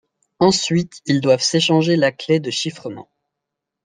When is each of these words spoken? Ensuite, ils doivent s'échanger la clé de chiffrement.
Ensuite, 0.39 1.03
ils 1.05 1.21
doivent 1.21 1.43
s'échanger 1.43 1.95
la 1.95 2.11
clé 2.11 2.39
de 2.39 2.49
chiffrement. 2.49 3.07